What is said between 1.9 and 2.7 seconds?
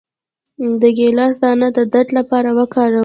درد لپاره